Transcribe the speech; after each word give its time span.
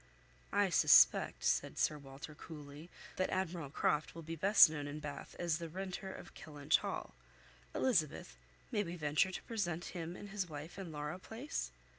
"I 0.51 0.71
suspect," 0.71 1.43
said 1.43 1.77
Sir 1.77 1.99
Walter 1.99 2.33
coolly, 2.33 2.89
"that 3.17 3.29
Admiral 3.29 3.69
Croft 3.69 4.15
will 4.15 4.23
be 4.23 4.35
best 4.35 4.67
known 4.67 4.87
in 4.87 4.99
Bath 4.99 5.35
as 5.37 5.59
the 5.59 5.69
renter 5.69 6.11
of 6.11 6.33
Kellynch 6.33 6.77
Hall. 6.79 7.13
Elizabeth, 7.75 8.35
may 8.71 8.81
we 8.83 8.95
venture 8.95 9.29
to 9.31 9.43
present 9.43 9.85
him 9.93 10.15
and 10.15 10.29
his 10.29 10.49
wife 10.49 10.79
in 10.79 10.91
Laura 10.91 11.19
Place?" 11.19 11.69